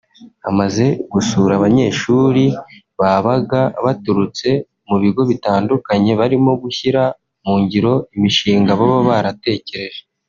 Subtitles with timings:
[0.49, 2.43] Amaze gusura abanyeshuri
[2.99, 4.49] babaga baturutse
[4.85, 7.01] ku bigo bitandukanye barimo gushyira
[7.45, 9.99] mu ngiro imishinga baba baratekereje